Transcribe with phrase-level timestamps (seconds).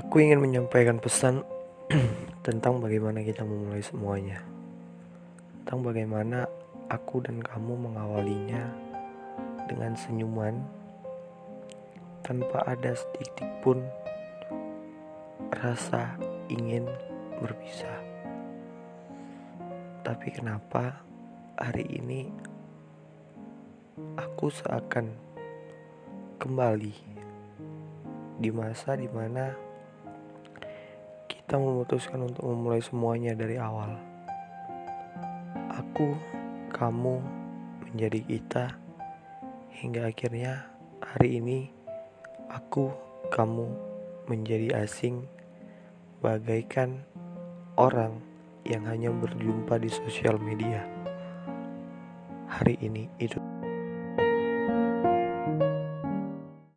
[0.00, 1.44] Aku ingin menyampaikan pesan
[2.46, 4.40] tentang bagaimana kita memulai semuanya.
[5.60, 6.48] Tentang bagaimana
[6.88, 8.64] aku dan kamu mengawalinya
[9.68, 10.56] dengan senyuman
[12.24, 13.84] tanpa ada sedikit pun
[15.52, 16.16] rasa
[16.48, 16.88] ingin
[17.36, 18.00] berpisah.
[20.00, 20.96] Tapi kenapa
[21.60, 22.24] hari ini
[24.16, 25.12] aku seakan
[26.40, 26.96] kembali
[28.40, 29.68] di masa di mana
[31.50, 33.98] kita memutuskan untuk memulai semuanya dari awal.
[35.74, 36.14] Aku,
[36.70, 37.18] kamu,
[37.90, 38.78] menjadi kita,
[39.74, 40.70] hingga akhirnya
[41.02, 41.66] hari ini
[42.46, 42.94] aku,
[43.34, 43.66] kamu
[44.30, 45.26] menjadi asing,
[46.22, 47.02] bagaikan
[47.74, 48.22] orang
[48.62, 50.86] yang hanya berjumpa di sosial media.
[52.46, 53.39] Hari ini itu